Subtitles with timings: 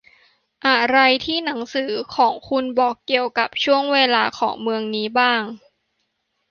[0.67, 5.41] อะไรที่หนังสือของคุณบอกเกี่ยวกับช่วงเวลาของเมืองนี้บ้าง